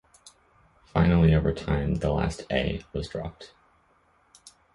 Finally 0.87 1.35
over 1.35 1.53
time 1.53 1.93
the 1.97 2.09
last 2.11 2.41
"a" 2.51 2.83
was 2.91 3.07
dropped. 3.07 3.53